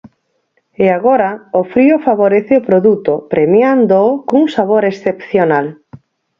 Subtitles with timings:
[0.83, 1.29] E agora,
[1.59, 5.65] o frío favorece o produto premiándoo cun sabor excepcional.